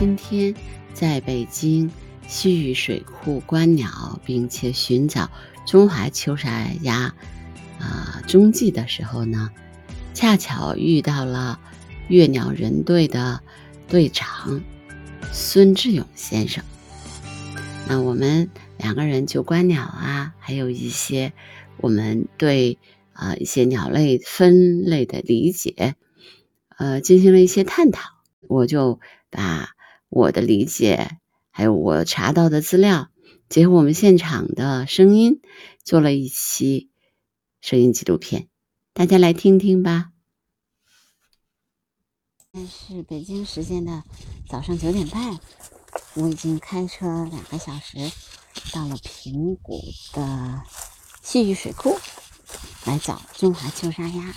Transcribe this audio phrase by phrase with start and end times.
[0.00, 0.54] 今天
[0.94, 1.90] 在北京
[2.26, 5.30] 西域水库观鸟，并且寻找
[5.66, 7.14] 中华秋沙鸭
[7.78, 9.50] 啊踪迹的时候呢，
[10.14, 11.60] 恰巧遇到了
[12.08, 13.42] 悦鸟人队的
[13.88, 14.62] 队长
[15.32, 16.64] 孙志勇先生。
[17.86, 18.48] 那我们
[18.78, 21.34] 两个人就观鸟啊，还有一些
[21.76, 22.78] 我们对
[23.12, 25.94] 啊一些鸟类分类的理解，
[26.78, 28.12] 呃，进行了一些探讨。
[28.48, 28.98] 我就
[29.28, 29.74] 把
[30.10, 31.18] 我的理解，
[31.50, 33.10] 还有我查到的资料，
[33.48, 35.40] 结合我们现场的声音，
[35.84, 36.90] 做了一期
[37.60, 38.48] 声音纪录片，
[38.92, 40.10] 大家来听听吧。
[42.52, 44.02] 现在是北京时间的
[44.48, 45.38] 早上九点半，
[46.14, 48.10] 我已经开车两个小时
[48.72, 49.80] 到了平谷
[50.12, 50.62] 的
[51.22, 51.96] 西域水库
[52.84, 54.34] 来找中华秋沙鸭。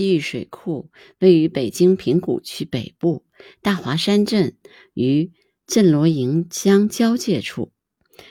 [0.00, 3.22] 西域水库位于北京平谷区北部
[3.60, 4.56] 大华山镇
[4.94, 5.30] 与
[5.66, 7.70] 镇罗营乡交界处，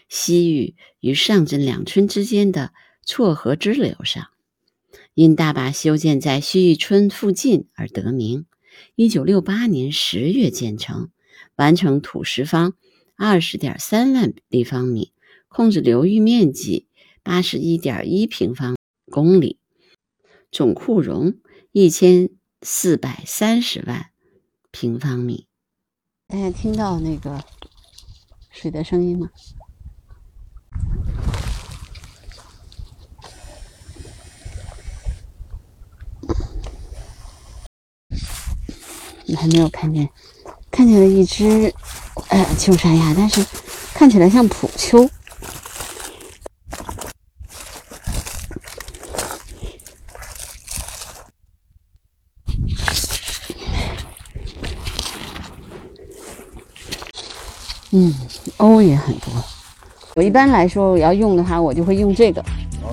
[0.07, 2.73] 西域与上镇两村之间的
[3.05, 4.29] 错河支流上，
[5.13, 8.47] 因大坝修建在西域村附近而得名。
[8.95, 11.11] 一九六八年十月建成，
[11.55, 12.73] 完成土石方
[13.15, 15.11] 二十点三万立方米，
[15.47, 16.87] 控制流域面积
[17.21, 18.75] 八十一点一平方
[19.11, 19.59] 公里，
[20.51, 21.37] 总库容。
[21.71, 22.29] 一千
[22.63, 24.09] 四百三十万
[24.71, 25.47] 平方米，
[26.27, 27.43] 大家听到那个
[28.49, 29.29] 水的声音吗？
[39.25, 40.09] 你还没有看见，
[40.71, 41.71] 看见了一只
[42.29, 43.45] 呃秋沙鸭，但是
[43.93, 45.07] 看起来像普秋。
[57.91, 58.13] 嗯，
[58.59, 59.33] 欧也很多。
[60.15, 62.43] 我一般来说，我要用的话，我就会用这个。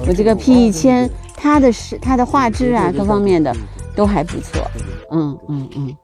[0.06, 3.54] 我这个 P 一千，它的是它的画质啊，各方面的
[3.94, 4.62] 都还不错。
[5.10, 5.96] 嗯嗯嗯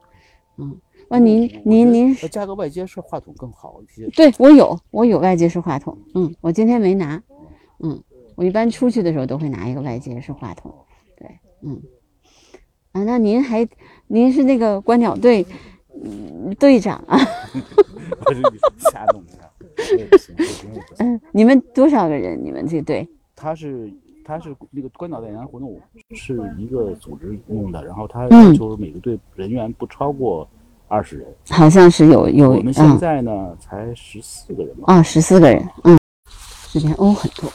[0.57, 0.77] 嗯。
[1.09, 4.07] 那您您您加个外接式话筒更好一些。
[4.15, 5.95] 对我有，我有外接式话筒。
[6.15, 7.21] 嗯，我今天没拿。
[7.79, 8.01] 嗯，
[8.35, 10.73] 我一般出去的时候都会拿一个外接式话筒。
[11.17, 11.81] 对，嗯。
[12.93, 13.67] 啊，那您还
[14.07, 15.45] 您是那个观鸟队
[16.59, 17.17] 队长啊？
[18.25, 18.41] 我是
[18.91, 19.51] 瞎弄的，
[20.99, 22.39] 嗯，你们多少个人？
[22.43, 23.07] 你们这个队？
[23.35, 23.91] 他是
[24.23, 25.79] 他是那个关岛代言活动
[26.11, 30.47] 是一个组织弄的，然后他要求每个队人员不超过
[30.87, 31.27] 二十人。
[31.49, 32.51] 好像是有有。
[32.51, 34.93] 我们现在呢才十四个人吧？
[34.93, 35.67] 啊，十四个人。
[35.83, 35.97] 嗯，
[36.71, 37.49] 这边欧很多。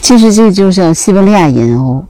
[0.00, 2.04] 其实这就是西伯利亚银鸥，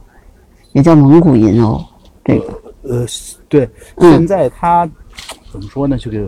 [0.73, 1.83] 也叫蒙古银鸥。
[2.23, 3.05] 这个呃，
[3.49, 4.89] 对，现在它
[5.51, 5.97] 怎么说呢？
[5.97, 6.19] 就给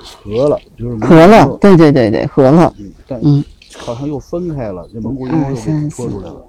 [0.00, 1.56] 合了，就是合了。
[1.60, 2.74] 对对对对，合了。
[3.06, 3.44] 但嗯，
[3.76, 4.88] 好像又分开了。
[4.92, 6.46] 这蒙古银鸥又给拖出来了。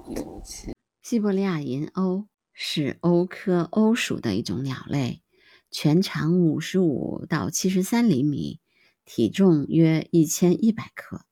[1.02, 5.22] 西伯利亚银鸥是鸥科鸥属的一种鸟类，
[5.70, 8.60] 全长五十五到七十三厘米，
[9.04, 11.22] 体重约一千一百克，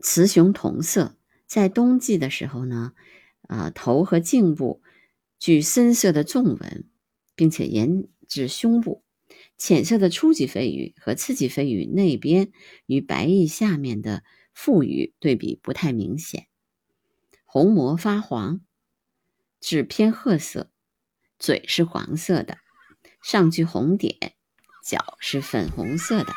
[0.00, 1.16] 雌雄同色。
[1.46, 2.92] 在冬季的时候呢，
[3.48, 4.82] 啊，头和颈部
[5.38, 6.88] 具深色的纵纹，
[7.34, 9.02] 并且沿至胸部，
[9.58, 12.52] 浅色的初级飞羽和次级飞羽内边
[12.86, 14.22] 与白翼下面的
[14.54, 16.46] 腹羽对比不太明显，
[17.44, 18.60] 虹膜发黄，
[19.60, 20.70] 质偏褐色，
[21.36, 22.58] 嘴是黄色的，
[23.24, 24.34] 上具红点，
[24.84, 26.32] 脚是粉红色的。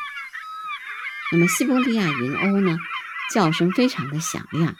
[1.31, 2.77] 那么西伯利亚银鸥呢，
[3.31, 4.75] 叫声非常的响亮。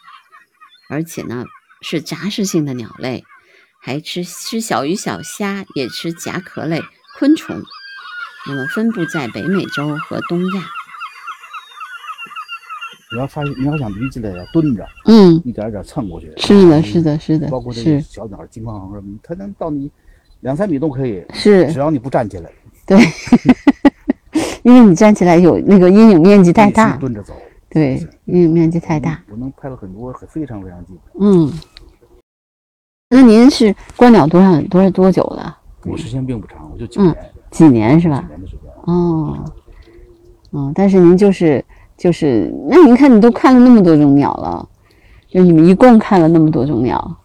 [0.90, 1.46] 而且呢，
[1.82, 3.24] 是杂食性的鸟类，
[3.80, 6.82] 还吃吃小鱼小虾，也吃甲壳类
[7.20, 7.62] 昆虫。
[8.46, 10.64] 那么分布在北美洲和东亚。
[13.14, 16.34] 你要发现，你要想离起来，要蹲着，嗯，一点一点蹭过去。
[16.38, 17.48] 是的，是的，是的。
[17.48, 19.90] 包括这个小鸟金黄什么，它能到你
[20.42, 21.24] 两三米都可以。
[21.34, 22.52] 是，只要你不站起来。
[22.86, 23.00] 对，
[24.64, 26.98] 因为你站起来有那个阴影面积太大。
[26.98, 27.40] 蹲着走。
[27.74, 30.96] 对，因为面积太大，我能拍了很多，很非常非常近。
[31.20, 31.52] 嗯，
[33.10, 35.58] 那您是观鸟多少多少多久了？
[35.86, 37.18] 我时间并不长，我就几年，
[37.50, 38.22] 几年是吧？
[38.22, 38.72] 几年的时间。
[38.84, 39.44] 哦，
[40.52, 41.66] 嗯，但是您就是
[41.98, 44.70] 就是，那您看你都看了那么多种鸟了，
[45.28, 47.18] 就你们一共看了那么多种鸟，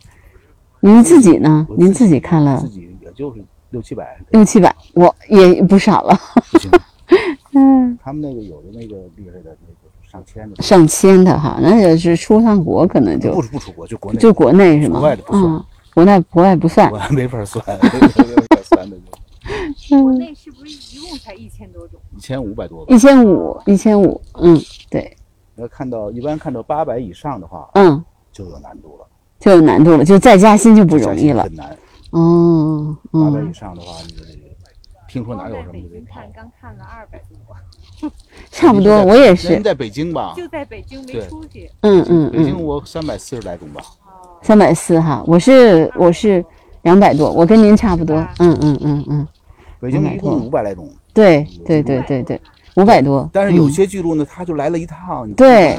[0.81, 1.67] 您自己呢？
[1.77, 2.59] 您自己看了？
[2.59, 4.19] 自己也就是六七百。
[4.31, 6.19] 六七百，我也不少了。
[7.53, 9.88] 嗯，他们那个有的那个厉害的那个。
[10.11, 15.01] 上千的，上千的哈，那也是出趟国可能就不不出国就国内，就国内是吗？
[15.01, 15.65] 国外的不算嗯，
[15.95, 16.97] 国内国外不算我。
[16.99, 18.97] 还没法算， 没法算的，
[19.91, 22.01] 嗯，国内是不是一共才一千多种？
[22.17, 22.95] 一千五百多吧。
[22.95, 24.59] 一千五，一千五，嗯，
[24.89, 25.17] 对，
[25.57, 28.03] 要看到一般看到八百以上的话，嗯，
[28.33, 29.07] 就有难度了，
[29.39, 31.43] 就有难度了，就再加薪就不容易了。
[31.45, 31.77] 很难。
[32.11, 34.48] 哦，八百以嗯，上的话，你就得
[35.09, 36.31] 听说哪有什么就得跑北京看，。
[36.37, 38.11] 刚看了二百多，
[38.53, 40.35] 差不多，我也您是，在北京吧？
[40.37, 41.71] 就在北京没出去。
[41.81, 43.81] 嗯嗯北京嗯，我三百四十来种吧。
[44.07, 46.45] 哦，三百四哈，我是我是
[46.83, 49.27] 两百多，我跟您差不多，嗯嗯嗯嗯，
[49.81, 52.41] 北京一共五百来种，对对对对对，
[52.77, 53.73] 五百多，但是有嗯。
[53.73, 55.79] 些记录呢，他就来了一趟，对。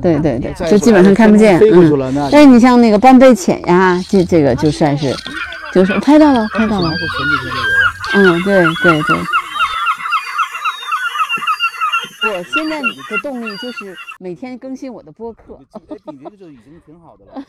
[0.00, 1.98] 对对对就基本上看不见，飞过去嗯。
[1.98, 5.14] 了，那但是你像那个斑背浅呀，这这个就算是，
[5.74, 7.79] 就是拍到了，拍到了，是前几天都有。
[8.14, 9.16] 嗯，对对对。
[12.22, 15.80] 我现在的动力就是每天更新我的播客，哎，
[16.12, 17.42] 你这个就已经挺好的了。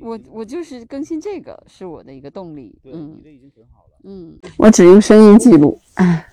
[0.00, 6.26] 我我就是更新这个是我的一个动力，嗯，你嗯这已经挺好了，嗯，我只用声音记录，哎，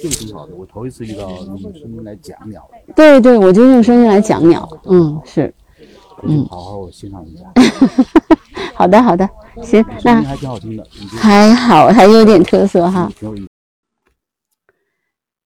[0.00, 0.54] 这个挺好的。
[0.54, 5.52] 我头一次遇到用声音来讲鸟，对对，我就用声音来讲鸟，嗯，是，
[6.20, 7.44] 回去好好欣赏一下。
[8.74, 9.28] 好的好的，
[9.62, 10.88] 行，那还挺好听的，
[11.20, 13.12] 还好，还有点特色哈。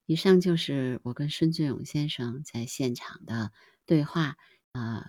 [0.06, 3.50] 以上就是我跟孙俊勇先生在现场的
[3.87, 4.37] 对话，
[4.73, 5.06] 呃，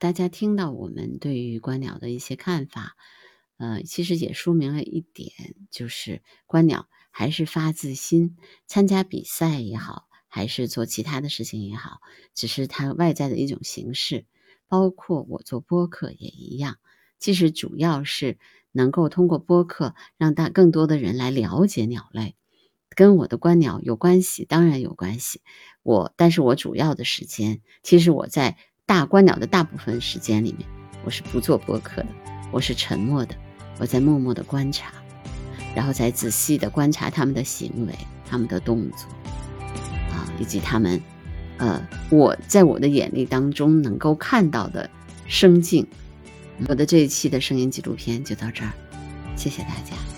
[0.00, 2.96] 大家听到我们对于观鸟的一些看法，
[3.58, 5.30] 呃，其实也说明了一点，
[5.70, 8.36] 就是观鸟还是发自心，
[8.66, 12.00] 参加比赛也好，还是做其他的事情也好，
[12.34, 14.24] 只是它外在的一种形式，
[14.68, 16.76] 包括我做播客也一样，
[17.18, 18.38] 其实主要是
[18.72, 22.36] 能够通过播客让大更多的人来了解鸟类。
[22.94, 25.40] 跟我的观鸟有关系，当然有关系。
[25.82, 28.56] 我，但是我主要的时间，其实我在
[28.86, 30.68] 大观鸟的大部分时间里面，
[31.04, 32.08] 我是不做播客的，
[32.50, 33.36] 我是沉默的，
[33.78, 34.92] 我在默默的观察，
[35.76, 37.94] 然后再仔细的观察他们的行为、
[38.26, 39.08] 他们的动作，
[40.10, 41.00] 啊，以及他们，
[41.58, 44.88] 呃，我在我的眼力当中能够看到的
[45.26, 45.86] 生境。
[46.66, 48.72] 我的这一期的声音纪录片就到这儿，
[49.36, 50.17] 谢谢大家。